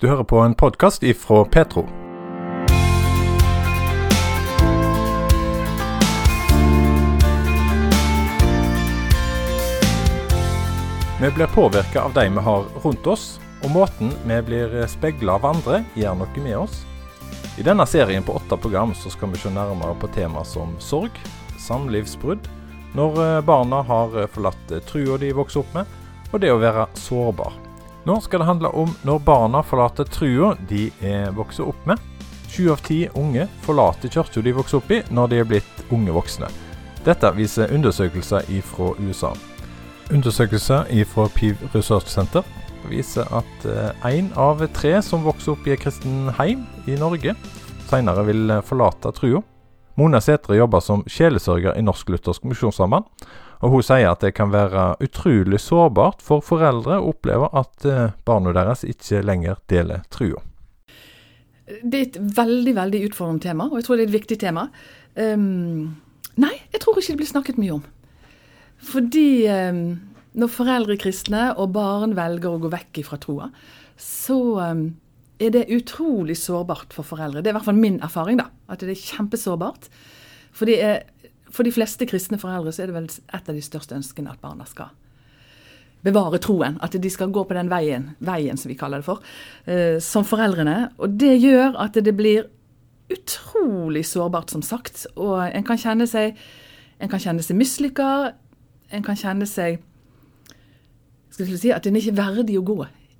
[0.00, 1.82] Du hører på en podkast ifra Petro.
[11.20, 15.50] Vi blir påvirka av de vi har rundt oss, og måten vi blir speila av
[15.50, 16.84] andre, gjør noe med oss.
[17.58, 21.18] I denne serien på åtte program så skal vi se nærmere på tema som sorg,
[21.58, 22.46] samlivsbrudd,
[22.94, 25.90] når eh, barna har eh, forlatt eh, trua de vokser opp med,
[26.30, 27.64] og det å være sårbar.
[28.08, 32.00] Nå skal det handle om når barna forlater trua de er vokser opp med.
[32.48, 36.14] Sju av ti unge forlater kirka de vokser opp i, når de er blitt unge
[36.16, 36.48] voksne.
[37.04, 39.34] Dette viser undersøkelser fra USA.
[40.08, 42.48] Undersøkelser fra Piv Research Center
[42.88, 43.68] viser at
[44.08, 47.36] én av tre som vokser opp i et kristen heim i Norge,
[47.90, 49.44] senere vil forlate trua.
[50.00, 53.04] Mona Sætre jobber som sjelesørger i Norsk Luthersk Misjonssamband.
[53.64, 58.12] Og hun sier at det kan være utrolig sårbart for foreldre å oppleve at eh,
[58.28, 60.44] barna deres ikke lenger deler trua.
[61.68, 64.68] Det er et veldig veldig utfordrende tema, og jeg tror det er et viktig tema.
[65.18, 65.98] Um,
[66.40, 67.82] nei, jeg tror ikke det blir snakket mye om.
[68.88, 69.82] Fordi um,
[70.38, 73.50] når foreldre er kristne og barn velger å gå vekk fra troa,
[74.00, 74.86] så um,
[75.42, 77.42] er det utrolig sårbart for foreldre.
[77.42, 78.40] Det er i hvert fall min erfaring.
[78.40, 79.90] da, At det er kjempesårbart.
[80.56, 81.04] For, er,
[81.50, 84.42] for de fleste kristne foreldre så er det vel et av de største ønskene at
[84.42, 84.92] barna skal
[86.04, 86.78] bevare troen.
[86.84, 89.22] At de skal gå på den veien, veien som vi kaller det for,
[89.66, 90.92] eh, som foreldrene.
[90.98, 92.46] Og det gjør at det blir
[93.10, 95.06] utrolig sårbart, som sagt.
[95.16, 96.36] Og en kan kjenne seg
[97.00, 98.34] en kan kjenne seg mislykka.
[98.90, 99.78] En kan kjenne seg
[101.30, 102.78] skal jeg si, at en ikke er verdig å gå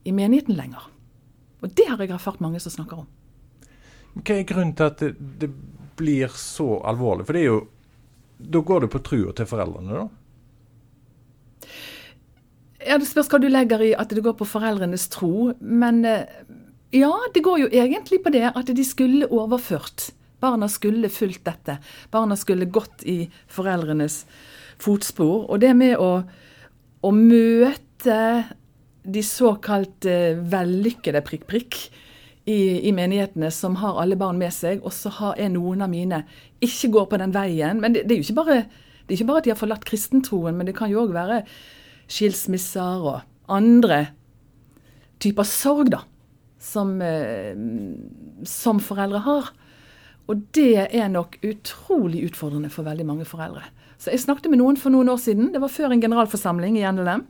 [0.09, 0.89] i menigheten lenger.
[1.63, 3.07] Og det har jeg erfart mange som snakker om.
[4.19, 5.51] Hva er grunnen til at det, det
[5.99, 7.27] blir så alvorlig?
[7.29, 7.61] For det er jo
[8.39, 10.09] Da går det på trua til foreldrene, da?
[12.87, 15.51] Ja, Det spørs hva du legger i at det går på foreldrenes tro.
[15.61, 16.31] Men eh,
[16.95, 20.13] ja, det går jo egentlig på det at de skulle overført.
[20.41, 21.81] Barna skulle fulgt dette.
[22.15, 24.23] Barna skulle gått i foreldrenes
[24.79, 25.49] fotspor.
[25.51, 26.23] Og det med å,
[27.03, 28.21] å møte
[29.09, 30.07] de såkalt
[30.53, 31.81] vellykkede prikk, prikk
[32.49, 36.23] i, i, menighetene som har alle barn med seg, og så er noen av mine
[36.65, 37.83] ikke går på den veien.
[37.83, 38.59] Men det, det er jo ikke bare,
[39.09, 41.43] ikke bare at de har forlatt kristentroen, men det kan jo òg være
[42.09, 43.21] skilsmisser og
[43.53, 44.07] andre
[45.21, 46.03] typer sorg, da,
[46.63, 47.53] som, eh,
[48.49, 49.53] som foreldre har.
[50.29, 53.65] Og det er nok utrolig utfordrende for veldig mange foreldre.
[53.99, 56.87] Så Jeg snakket med noen for noen år siden, det var før en generalforsamling i
[56.87, 57.25] NLM.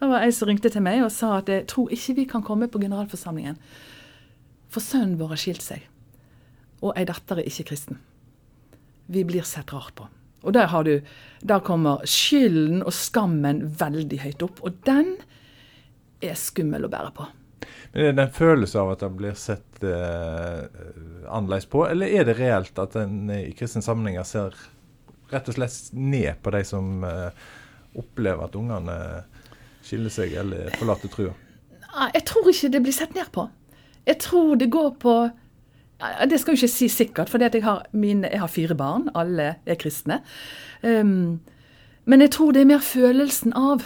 [0.00, 2.42] Det var ei som ringte til meg og sa at jeg tror ikke vi kan
[2.42, 3.56] komme på generalforsamlingen.
[4.70, 5.84] For sønnen vår har skilt seg.
[6.80, 7.98] Og ei datter er ikke kristen.
[9.10, 10.06] Vi blir sett rart på.
[10.46, 11.00] Og der, har du,
[11.44, 14.62] der kommer skylden og skammen veldig høyt opp.
[14.64, 15.16] Og den
[16.24, 17.26] er skummel å bære på.
[17.92, 20.62] Men Er det en følelse av at det blir sett eh,
[21.26, 24.56] annerledes på, eller er det reelt at en i kristne sammenhenger ser
[25.30, 27.44] rett og slett ned på de som eh,
[27.98, 28.96] opplever at ungene
[29.84, 31.34] skiller seg eller forlater trua?
[32.14, 33.48] Jeg tror ikke det blir sett ned på.
[34.06, 35.14] Jeg tror det går på
[36.00, 39.10] Det skal jeg ikke si sikkert, for jeg har, jeg har fire barn.
[39.14, 40.22] Alle er kristne.
[40.82, 41.40] Um,
[42.04, 43.84] men jeg tror det er mer følelsen av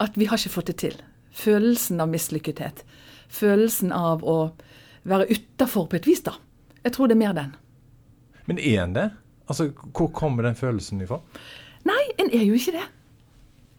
[0.00, 0.96] at vi har ikke fått det til.
[1.30, 2.82] Følelsen av mislykkethet.
[3.28, 4.50] Følelsen av å
[5.06, 6.34] være utafor på et vis, da.
[6.84, 7.54] Jeg tror det er mer den.
[8.46, 9.10] Men er en det?
[9.48, 11.20] Altså, Hvor kommer den følelsen ifra?
[11.84, 12.86] Nei, en er jo ikke det.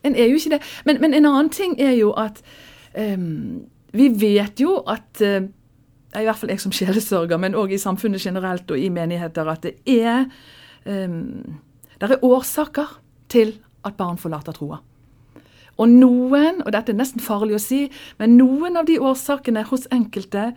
[0.04, 0.62] En er jo ikke det.
[0.86, 2.42] Men, men en annen ting er jo at
[2.98, 5.44] um, vi vet jo at uh,
[6.12, 9.64] i hvert fall jeg som sjelesørger, men òg i samfunnet generelt og i menigheter, at
[9.64, 10.26] det er,
[10.86, 11.60] um,
[12.00, 12.98] det er årsaker
[13.32, 13.56] til
[13.88, 14.82] at barn forlater troa.
[15.80, 17.86] Og noen, og dette er nesten farlig å si,
[18.20, 20.52] men noen av de årsakene hos enkelte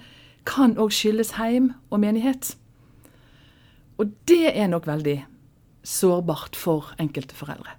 [0.49, 2.53] kan òg skyldes heim og menighet.
[3.97, 5.22] Og det er nok veldig
[5.87, 7.78] sårbart for enkelte foreldre.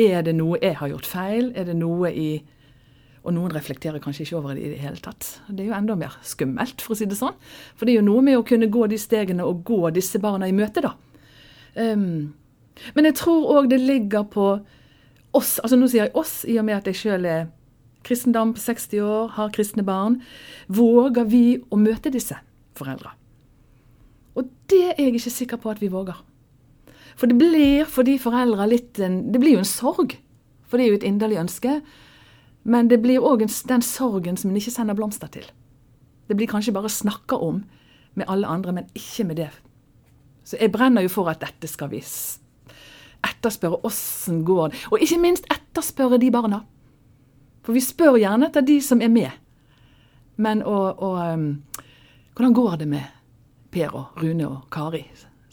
[0.00, 1.52] Er det noe jeg har gjort feil?
[1.54, 2.28] Er det noe i
[3.24, 5.26] Og noen reflekterer kanskje ikke over det i det hele tatt.
[5.48, 7.36] Det er jo enda mer skummelt, for å si det sånn.
[7.72, 10.48] For det er jo noe med å kunne gå de stegene og gå disse barna
[10.50, 10.92] i møte, da.
[11.74, 12.34] Um,
[12.94, 14.48] men jeg tror òg det ligger på
[15.34, 15.56] oss.
[15.62, 17.46] Altså nå sier jeg oss, i og med at jeg sjøl er
[18.04, 20.20] kristendom på 60 år, har kristne barn.
[20.68, 22.36] Våger vi å møte disse
[22.76, 23.14] foreldra?
[24.34, 26.18] Og det er jeg ikke sikker på at vi våger.
[27.14, 30.16] For det blir for de foreldra litt en Det blir jo en sorg,
[30.66, 31.78] for det er jo et inderlig ønske.
[32.64, 35.44] Men det blir òg den sorgen som en ikke sender blomster til.
[36.28, 37.64] Det blir kanskje bare snakka om
[38.14, 39.50] med alle andre, men ikke med det.
[40.44, 42.00] Så jeg brenner jo for at dette skal vi
[43.24, 44.80] etterspørre åssen går det.
[44.92, 46.62] Og ikke minst etterspørre de barna.
[47.64, 49.32] For vi spør gjerne etter de som er med.
[50.36, 51.48] Men å, å um,
[52.34, 53.10] Hvordan går det med
[53.70, 55.04] Per og Rune og Kari?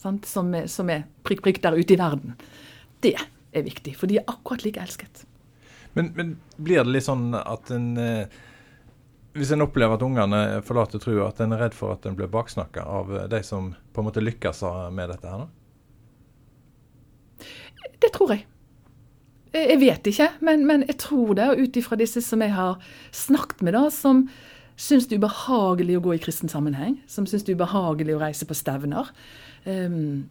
[0.01, 2.33] Som, som er prikk, prikk der ute i verden?
[3.05, 5.21] Det er viktig, for de er akkurat like elsket.
[5.93, 8.39] Men, men blir det litt sånn at en eh,
[9.35, 12.31] Hvis en opplever at ungene forlater trua, at en er redd for at en blir
[12.31, 15.45] baksnakka av de som på en måte lykkes med dette her?
[15.45, 15.49] da?
[18.01, 18.45] Det tror jeg.
[19.51, 21.49] Jeg vet ikke, men, men jeg tror det.
[21.51, 22.79] Og ut ifra disse som jeg har
[23.15, 24.25] snakket med, da, som
[24.79, 28.21] syns det er ubehagelig å gå i kristen sammenheng, som syns det er ubehagelig å
[28.23, 29.11] reise på stevner.
[29.65, 30.29] Um,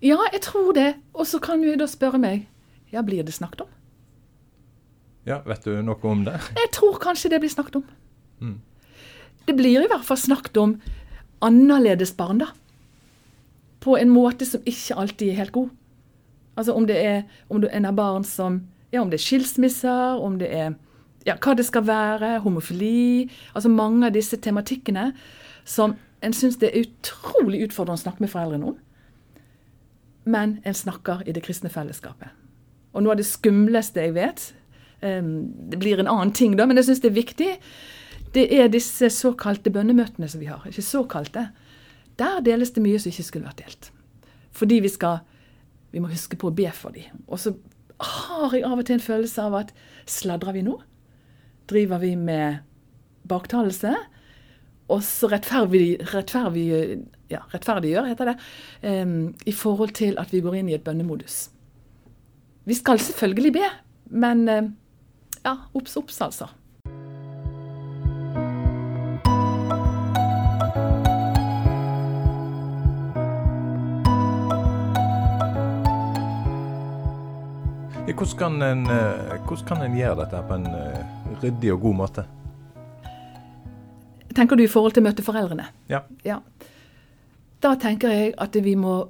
[0.00, 0.94] ja, jeg tror det.
[1.14, 2.46] Og så kan du da spørre meg
[2.90, 3.72] ja, blir det snakket om?
[5.26, 6.36] Ja, Vet du noe om det?
[6.60, 7.88] Jeg tror kanskje det blir snakket om.
[8.40, 8.60] Mm.
[9.46, 10.76] Det blir i hvert fall snakket om
[11.44, 12.52] annerledes barn, da.
[13.82, 15.74] På en måte som ikke alltid er helt god.
[16.56, 17.22] Altså om det er
[17.52, 20.74] om en av barn som Ja, om det er skilsmisser, om det er
[21.26, 25.10] ja, hva det skal være, homofili Altså mange av disse tematikkene
[25.66, 28.76] som en syns det er utrolig utfordrende å snakke med foreldrene om.
[30.24, 32.30] Men en snakker i det kristne fellesskapet.
[32.96, 34.48] Og noe av det skumleste jeg vet
[35.04, 37.52] um, Det blir en annen ting, da, men jeg syns det er viktig.
[38.36, 40.64] Det er disse såkalte bønnemøtene som vi har.
[40.68, 41.50] Ikke såkalte.
[42.20, 43.90] Der deles det mye som ikke skulle vært delt.
[44.56, 45.24] Fordi vi skal
[45.92, 47.22] Vi må huske på å be for dem.
[47.30, 47.54] Og så
[48.02, 49.70] har jeg av og til en følelse av at
[50.10, 50.74] sladrer vi nå?
[51.70, 52.58] Driver vi med
[53.24, 53.94] baktalelse?
[54.92, 56.66] Og så rettferdiggjør, rettferdig,
[57.32, 58.36] ja, rettferdiggjør, heter det,
[58.82, 61.46] um, i forhold til at vi går inn i et bønnemodus.
[62.66, 63.66] Vi skal selvfølgelig be,
[64.10, 64.70] men uh,
[65.44, 66.48] ja, obs, obs, altså.
[78.16, 80.66] Hvordan kan, en, hvordan kan en gjøre dette på en
[81.42, 82.24] ryddig og god måte?
[84.34, 85.68] Tenker du i forhold til å møte foreldrene?
[85.92, 86.00] Ja.
[86.24, 86.40] ja.
[87.62, 89.04] Da tenker jeg at vi må,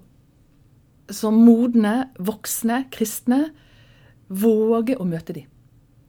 [1.13, 3.51] som modne, voksne kristne,
[4.29, 5.47] våge å møte dem.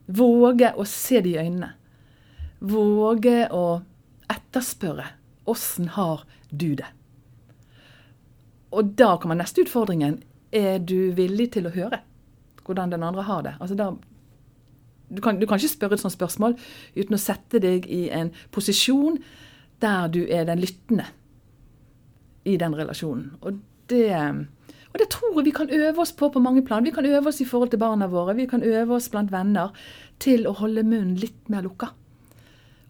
[0.08, 1.72] Våge å se dem i øynene.
[2.58, 3.80] Våge å
[4.32, 5.06] etterspørre
[5.48, 6.88] åssen har du det?
[8.74, 10.20] Og da kommer neste utfordringen.
[10.52, 12.00] Er du villig til å høre
[12.64, 13.54] hvordan den andre har det?
[13.60, 13.90] Altså da,
[15.08, 16.56] du, kan, du kan ikke spørre et sånt spørsmål
[16.96, 19.20] uten å sette deg i en posisjon
[19.80, 21.06] der du er den lyttende
[22.48, 23.34] i den relasjonen.
[23.40, 23.60] Og
[23.92, 24.08] det,
[24.98, 26.82] og det tror jeg vi kan øve oss på på mange plan.
[26.82, 29.70] Vi kan øve oss i forhold til barna våre, vi kan øve oss blant venner
[30.18, 31.92] til å holde munnen litt mer lukka.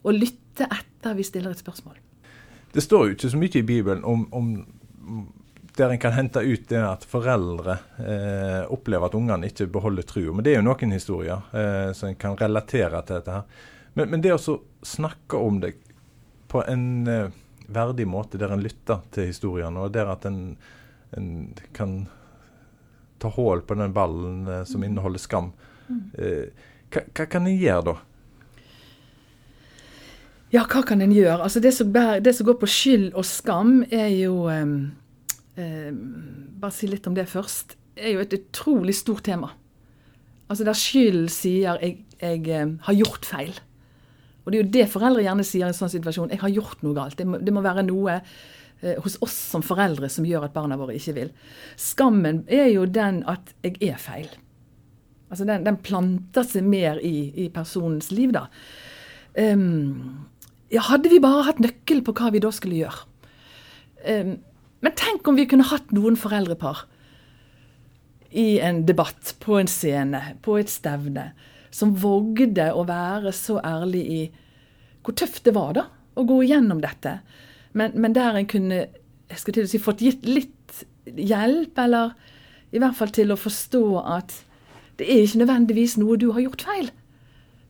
[0.09, 1.99] Og lytte etter vi stiller et spørsmål.
[2.73, 5.27] Det står jo ikke så mye i Bibelen om, om
[5.77, 10.33] der en kan hente ut det at foreldre eh, opplever at ungene ikke beholder trua.
[10.33, 13.37] Men det er jo noen historier eh, som en kan relatere til dette.
[13.37, 13.69] her.
[13.99, 15.75] Men, men det å snakke om det
[16.49, 17.39] på en eh,
[17.69, 20.57] verdig måte, der en lytter til historiene, og der at en,
[21.17, 22.01] en kan
[23.19, 24.89] ta hull på den ballen eh, som mm.
[24.91, 25.53] inneholder skam,
[25.89, 26.03] mm.
[26.19, 27.97] eh, hva, hva, kan en gjøre da?
[30.55, 31.43] Ja, hva kan en gjøre?
[31.45, 34.77] Altså det, som, det som går på skyld og skam, er jo eh,
[35.61, 39.51] eh, bare si litt om det først, er jo et utrolig stort tema.
[40.49, 43.59] Altså Der skyld sier jeg, jeg eh, har gjort feil.
[44.45, 46.31] Og det er jo det foreldre gjerne sier i en sånn situasjon.
[46.33, 47.19] Jeg har gjort noe galt.
[47.19, 48.15] Det må, det må være noe
[49.03, 51.33] hos oss som foreldre som gjør at barna våre ikke vil.
[51.81, 54.29] Skammen er jo den at jeg er feil.
[55.29, 58.47] Altså Den, den planter seg mer i, i personens liv, da.
[59.37, 60.29] Um,
[60.73, 63.05] ja, hadde vi bare hatt nøkkel på hva vi da skulle gjøre.
[64.09, 64.39] Um,
[64.85, 66.87] men tenk om vi kunne hatt noen foreldrepar
[68.31, 71.33] i en debatt, på en scene, på et stevne,
[71.75, 74.21] som vågde å være så ærlig i
[75.05, 75.85] hvor tøft det var da,
[76.19, 77.19] å gå igjennom dette.
[77.79, 78.87] Men, men der en kunne
[79.29, 82.15] jeg skal til å si, fått gitt litt hjelp, eller
[82.73, 84.35] i hvert fall til å forstå at
[84.99, 86.91] det er ikke nødvendigvis noe du har gjort feil.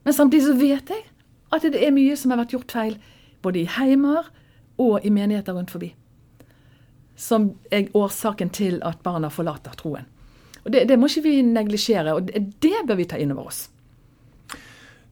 [0.06, 1.06] Men samtidig så vet jeg
[1.54, 2.98] at det er mye som har vært gjort feil,
[3.44, 4.30] både i heimer
[4.80, 5.92] og i menigheter rundt forbi
[7.18, 10.06] som er årsaken til at barna forlater troen.
[10.62, 13.50] Og Det, det må ikke vi neglisjere, og det, det bør vi ta inn over
[13.50, 13.66] oss.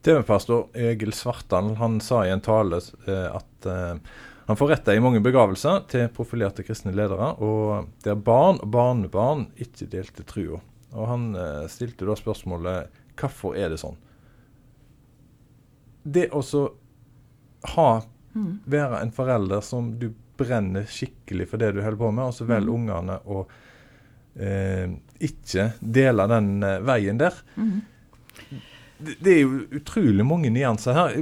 [0.06, 3.98] TV-pastor Egil Svartdal han sa i en tale eh, at eh,
[4.46, 9.48] han får rette i mange begravelser til profilerte kristne ledere, og der barn og barnebarn
[9.58, 10.60] ikke delte trua.
[10.94, 13.96] Og Han eh, stilte da spørsmålet hvorfor er det sånn?
[16.06, 16.42] Det å
[17.74, 17.88] ha,
[18.36, 18.52] mm.
[18.70, 22.46] være en forelder som du brenner skikkelig for det du holder på med, og så
[22.46, 22.76] velger mm.
[22.76, 23.42] ungene å
[24.38, 24.94] eh,
[25.26, 27.42] ikke dele den eh, veien der.
[27.56, 27.80] Mm.
[28.98, 31.18] det, det er jo utrolig mange nyanser her.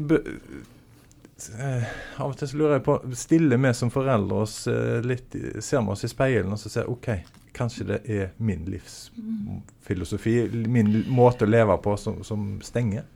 [1.34, 1.86] Eh,
[2.22, 5.82] Av og til så lurer jeg på Stiller vi som foreldre oss eh, litt Ser
[5.82, 7.08] vi oss i speilet og så ser OK,
[7.56, 10.36] kanskje det er min livsfilosofi,
[10.70, 13.08] min måte å leve på, som, som stenger?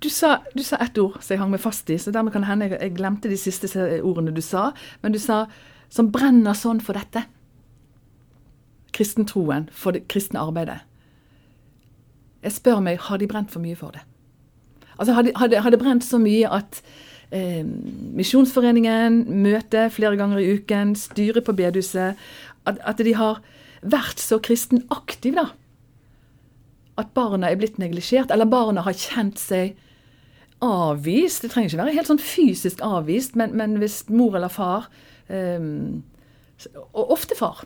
[0.00, 2.44] Du sa, du sa ett ord som jeg hang meg fast i, så dermed kan
[2.44, 3.68] det hende jeg, jeg glemte de siste
[4.04, 4.70] ordene du sa.
[5.00, 5.46] Men du sa
[5.88, 7.24] 'som brenner sånn for dette'.
[8.92, 10.80] Kristentroen, for det kristne arbeidet.
[12.42, 14.04] Jeg spør meg, har de brent for mye for det?
[14.98, 16.80] Altså, hadde, hadde det brent så mye at
[17.34, 17.64] eh,
[18.14, 22.20] Misjonsforeningen møter flere ganger i uken, styret på bedehuset
[22.64, 23.42] at, at de har
[23.84, 25.50] vært så kristen aktiv, da?
[27.00, 29.74] at barna er blitt neglisjert, eller barna har kjent seg
[30.62, 31.42] avvist.
[31.42, 34.86] Det trenger ikke være helt sånn fysisk avvist, men, men hvis mor eller far,
[35.26, 35.58] eh,
[36.92, 37.64] og ofte far,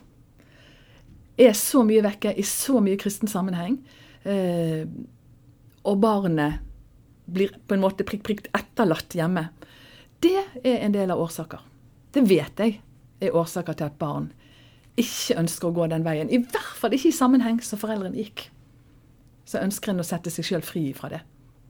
[1.39, 3.77] er så mye vekke i så mye kristen sammenheng,
[4.27, 4.89] eh,
[5.87, 6.65] og barnet
[7.33, 9.47] blir på en måte prikk, prikk etterlatt hjemme,
[10.23, 11.63] det er en del av årsaker.
[12.13, 12.79] Det vet jeg
[13.23, 14.31] er årsaker til at barn
[14.99, 16.31] ikke ønsker å gå den veien.
[16.31, 18.49] I hvert fall ikke i sammenheng som foreldrene gikk
[19.49, 21.23] så ønsker en å sette seg sjøl fri fra det.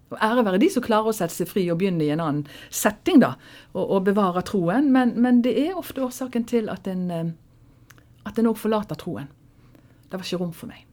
[0.10, 2.46] Og Ære være de som klarer å sette seg fri og begynne i en annen
[2.74, 3.36] setting, da,
[3.76, 4.90] og, og bevare troen.
[4.92, 9.30] Men, men det er ofte årsaken til at en eh, òg forlater troen.
[10.10, 10.86] Det var ikke rom for meg.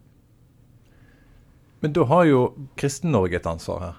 [1.80, 2.40] Men da har jo
[2.78, 3.96] Kristen-Norge et ansvar her.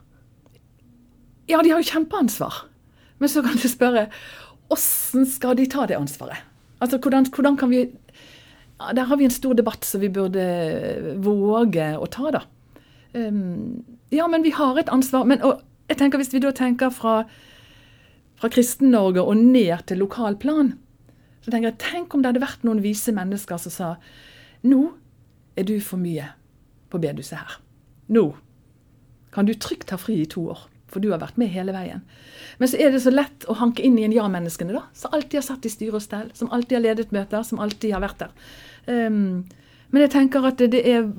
[1.48, 2.66] Ja, de har jo kjempeansvar.
[3.18, 4.08] Men så kan du spørre
[4.74, 6.44] åssen skal de ta det ansvaret?
[6.84, 7.80] Altså, hvordan, hvordan kan vi
[8.78, 10.44] ja, Der har vi en stor debatt som vi burde
[11.24, 12.44] våge å ta, da.
[13.14, 15.26] Um, ja, men vi har et ansvar.
[15.26, 17.22] Men og jeg tenker hvis vi da tenker fra,
[18.38, 20.76] fra Kristen-Norge og ned til lokalplan,
[21.42, 23.92] så tenker jeg tenk om det hadde vært noen vise mennesker som sa
[24.68, 24.82] nå
[25.58, 26.28] er du for mye
[26.92, 27.60] på bedehuset her.
[28.12, 28.30] Nå
[29.34, 32.04] kan du trygt ta fri i to år, for du har vært med hele veien.
[32.58, 35.42] Men så er det så lett å hanke inn i en ja-menneskene, da, som alltid
[35.42, 38.24] har satt i styre og stell, som alltid har ledet møter, som alltid har vært
[38.24, 38.48] der.
[38.88, 39.44] Um,
[39.92, 41.10] men jeg tenker at det, er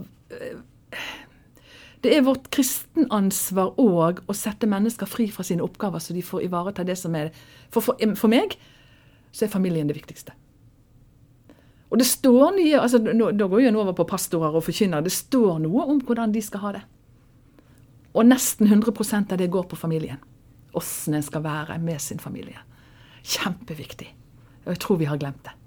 [2.05, 6.47] det er vårt kristenansvar òg å sette mennesker fri fra sine oppgaver, så de får
[6.47, 7.33] ivareta det som er
[7.69, 8.57] For, for, for meg
[9.33, 10.33] så er familien det viktigste.
[11.89, 15.05] Og det står nye, altså nå, Da går jeg over på pastorer og forkynnere.
[15.05, 16.83] Det står noe om hvordan de skal ha det.
[18.15, 20.19] Og nesten 100% av det går på familien.
[20.77, 22.61] Åssen en skal være med sin familie.
[23.23, 24.13] Kjempeviktig.
[24.65, 25.59] Og jeg tror vi har glemt det.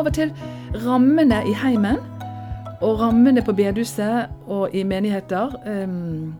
[0.00, 0.30] av og til
[0.86, 1.98] rammene i heimen
[2.80, 6.30] og rammene på bedehuset og i menigheter um,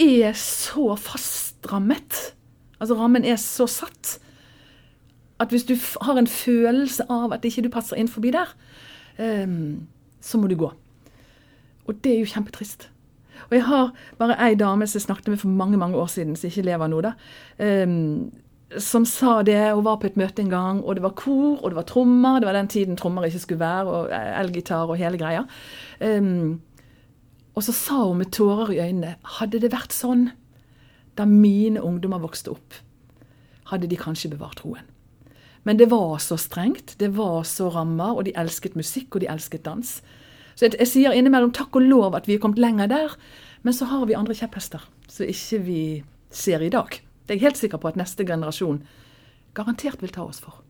[0.00, 2.39] er så fastrammet.
[2.80, 4.18] Altså rammen er så satt
[5.40, 8.50] at hvis du har en følelse av at ikke du passer inn forbi der,
[9.18, 9.86] um,
[10.20, 10.68] så må du gå.
[11.88, 12.90] Og det er jo kjempetrist.
[13.48, 16.36] Og jeg har bare ei dame som jeg snakket med for mange mange år siden,
[16.36, 17.14] som ikke lever nå, da.
[17.58, 18.30] Um,
[18.78, 19.72] som sa det.
[19.74, 22.38] Hun var på et møte en gang, og det var kor, og det var trommer.
[22.38, 25.46] Det var den tiden trommer ikke skulle være, og elgitar og hele greia.
[26.00, 26.60] Um,
[27.56, 30.28] og så sa hun med tårer i øynene Hadde det vært sånn
[31.20, 32.78] da mine ungdommer vokste opp,
[33.70, 34.88] hadde de kanskje bevart troen.
[35.68, 39.28] Men det var så strengt, det var så rammer, og de elsket musikk, og de
[39.28, 39.92] elsket dans.
[40.56, 43.14] Så jeg, jeg sier innimellom takk og lov at vi er kommet lenger der,
[43.62, 45.82] men så har vi andre kjepphester som ikke vi
[46.32, 46.96] ser i dag.
[47.26, 48.80] Det er jeg helt sikker på at neste generasjon
[49.54, 50.62] garantert vil ta oss for.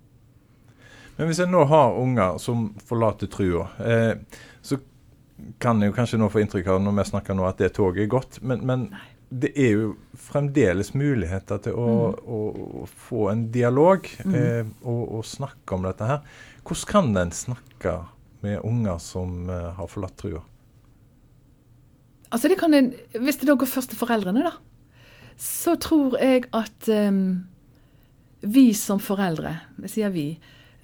[1.16, 4.14] Men hvis jeg nå har unger som forlater trua, eh,
[4.64, 4.80] så
[5.60, 8.06] kan jeg jo kanskje nå få inntrykk av når vi snakker nå at det toget
[8.06, 8.86] er gått, men, men
[9.30, 12.22] det er jo fremdeles muligheter til å, mm.
[12.36, 12.38] å,
[12.82, 14.34] å få en dialog mm.
[14.34, 16.24] eh, og, og, snakke om dette her.
[16.66, 17.94] Hvordan kan en snakke
[18.42, 20.42] med unger som eh, har forlatt trua?
[22.30, 24.58] Altså det kan en, Hvis det da går først til foreldrene, da
[25.40, 27.40] så tror jeg at um,
[28.44, 29.54] vi som foreldre,
[29.86, 30.26] jeg sier vi,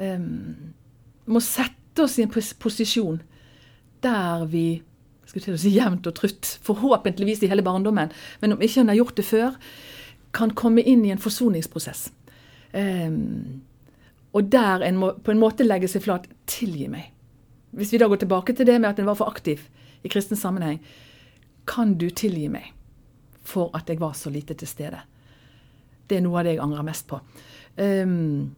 [0.00, 0.72] um,
[1.28, 3.20] må sette oss i en pos posisjon
[4.04, 4.80] der vi
[5.26, 8.92] skulle til å si jevnt og trutt, forhåpentligvis i hele barndommen, men om ikke han
[8.92, 9.56] har gjort det før,
[10.36, 12.08] kan komme inn i en forsoningsprosess.
[12.76, 13.62] Um,
[14.36, 17.08] og der en må på en måte legge seg flat tilgi meg.
[17.76, 19.62] Hvis vi da går tilbake til det med at en var for aktiv
[20.04, 20.82] i kristen sammenheng,
[21.66, 22.76] kan du tilgi meg?
[23.46, 25.00] for at jeg var så lite til stede.
[26.06, 27.20] Det er noe av det jeg angrer mest på.
[27.76, 28.54] Um,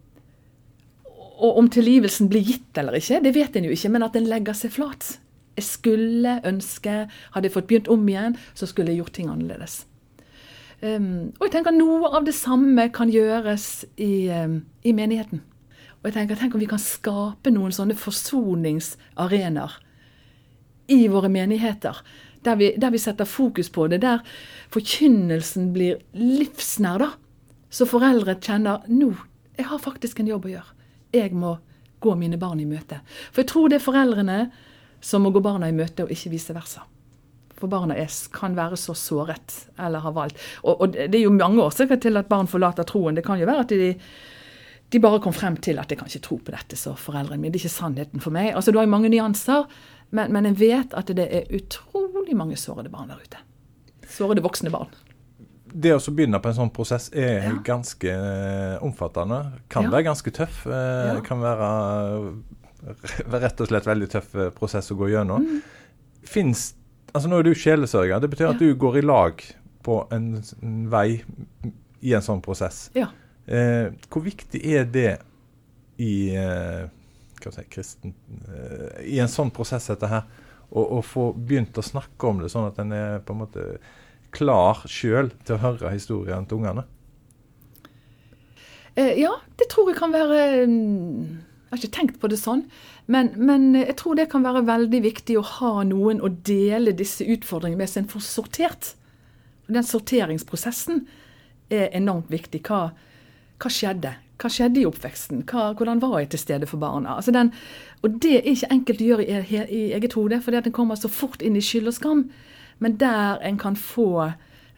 [1.39, 4.29] og om tilgivelsen blir gitt eller ikke, det vet en jo ikke, men at en
[4.29, 5.13] legger seg flat.
[5.59, 9.83] Jeg skulle ønske Hadde jeg fått begynt om igjen, så skulle jeg gjort ting annerledes.
[10.79, 15.43] Um, og jeg tenker noe av det samme kan gjøres i, um, i menigheten.
[15.99, 19.75] Og jeg tenker, Tenk om vi kan skape noen sånne forsoningsarenaer
[20.95, 21.99] i våre menigheter.
[22.47, 24.05] Der vi, der vi, setter fokus på det.
[24.07, 24.23] Der
[24.71, 27.03] forkynnelsen blir livsnær.
[27.03, 27.11] da.
[27.71, 29.11] Så foreldre kjenner nå,
[29.59, 30.77] jeg har faktisk en jobb å gjøre.
[31.13, 31.59] Jeg må
[32.01, 33.01] gå mine barn i møte.
[33.33, 34.39] For jeg tror det er foreldrene
[35.01, 36.85] som må gå barna i møte, og ikke vice versa.
[37.59, 40.39] For barna er, kan være så såret eller har valgt.
[40.63, 43.19] Og, og, det er jo mange årsaker til at barn forlater troen.
[43.19, 43.91] Det kan jo være at de,
[44.95, 47.55] de bare kom frem til at jeg kan ikke tro på dette, så foreldrene mine.
[47.55, 48.53] Det er ikke sannheten for meg.
[48.55, 49.67] Altså, Du har jo mange nyanser,
[50.11, 53.43] men, men en vet at det er utrolig mange sårede barn der ute.
[54.09, 54.95] Sårede voksne barn.
[55.69, 57.57] Det å begynne på en sånn prosess er ja.
[57.65, 59.43] ganske uh, omfattende.
[59.69, 59.93] Kan ja.
[59.93, 60.63] være ganske tøff.
[60.65, 61.19] Uh, ja.
[61.27, 61.69] Kan være
[63.45, 65.45] rett og slett veldig tøff prosess å gå gjennom.
[65.45, 65.63] Mm.
[66.29, 66.73] Fins
[67.09, 68.21] Altså Nå er du sjelesørger.
[68.21, 69.41] Det betyr at du går i lag
[69.81, 70.27] på en,
[70.61, 71.23] en vei
[72.05, 72.91] i en sånn prosess.
[72.93, 73.09] Ja.
[73.49, 75.15] Eh, hvor viktig er det
[75.99, 76.85] i eh,
[77.41, 78.13] si, kristen,
[78.45, 80.29] eh, i en sånn prosess dette her,
[80.69, 83.65] å, å, få begynt å snakke om det, sånn at en er på en måte
[84.37, 86.85] klar sjøl til å høre historien til ungene?
[88.99, 91.25] Eh, ja, det tror jeg kan være mm,
[91.69, 92.63] Jeg har ikke tenkt på det sånn.
[93.13, 97.27] Men, men, jeg tror det kan være veldig viktig å ha noen å dele disse
[97.29, 98.95] utfordringene med, så en får sortert.
[99.69, 101.03] Den sorteringsprosessen
[101.69, 102.63] er enormt viktig.
[102.65, 102.87] Hva,
[103.61, 104.15] hva skjedde?
[104.41, 105.43] Hva skjedde i oppveksten?
[105.51, 107.19] Hva, hvordan var jeg til stede for barna?
[107.19, 107.53] Altså den,
[108.01, 110.97] og det er ikke enkelt å gjøre i, i eget hode, fordi at en kommer
[110.97, 112.25] så fort inn i skyld og skam.
[112.81, 114.09] Men der en kan få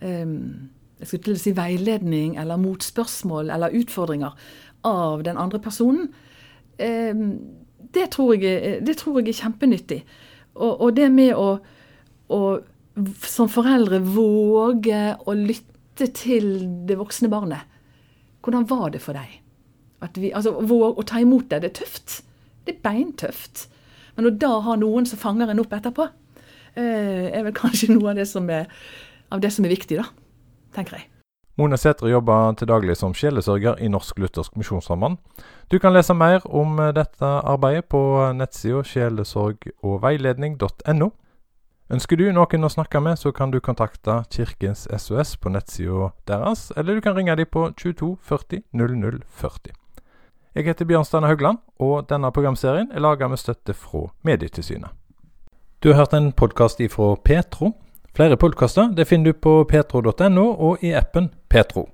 [0.01, 0.37] um,
[1.01, 4.35] jeg skulle til å si veiledning eller motspørsmål eller utfordringer
[4.85, 6.11] av den andre personen.
[6.81, 7.25] Um,
[7.95, 10.01] det tror jeg, det tror jeg er kjempenyttig.
[10.55, 11.49] Og, og det med å,
[12.31, 12.41] å,
[13.27, 16.53] som foreldre våge å lytte til
[16.89, 17.67] det voksne barnet.
[18.41, 19.41] Hvordan var det for deg?
[20.17, 21.61] Vi, altså, våg å ta imot det.
[21.65, 22.21] Det er tøft.
[22.65, 23.67] Det er beintøft.
[24.17, 26.09] Men å da ha noen som fanger en opp etterpå,
[26.75, 28.71] eh, er vel kanskje noe av det som er,
[29.31, 30.09] av det som er viktig, da.
[30.77, 31.20] Tenker jeg.
[31.59, 35.17] Mona Sætre jobber til daglig som sjelesørger i Norsk Luthersk Misjonssamband.
[35.71, 41.11] Du kan lese mer om eh, dette arbeidet på nettsida sjelesorgogveiledning.no.
[41.91, 46.71] Ønsker du noen å snakke med, så kan du kontakte Kirkens SOS på nettsida deres,
[46.79, 49.75] eller du kan ringe dem på 22 40 00 40.
[50.55, 54.91] Jeg heter Bjørnstane Haugland, og denne programserien er laga med støtte fra Medietilsynet.
[55.83, 57.73] Du har hørt en podkast ifra Petro.
[58.17, 61.91] Flere podkaster finner du på petro.no og i appen Petro.